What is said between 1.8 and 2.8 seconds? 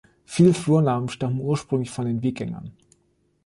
von den Wikingern.